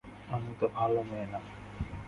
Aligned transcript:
আমি 0.29 0.51
তো 0.59 0.65
ভালো 0.67 0.99
মেয়ে 1.03 1.27
না। 1.33 1.39